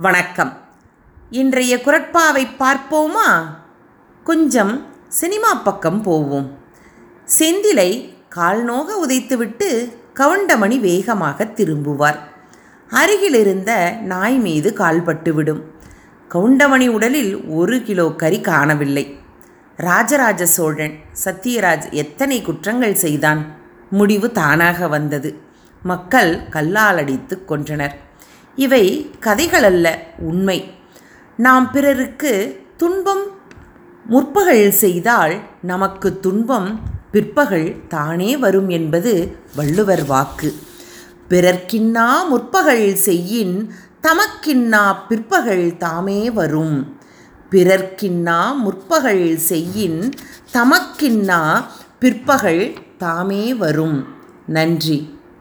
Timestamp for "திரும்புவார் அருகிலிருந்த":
11.44-13.90